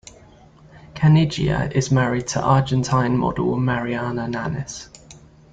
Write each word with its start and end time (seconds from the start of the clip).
Caniggia 0.95 1.71
is 1.71 1.91
married 1.91 2.25
to 2.29 2.41
Argentine 2.41 3.15
model 3.15 3.55
Mariana 3.55 4.25
Nannis. 4.27 4.89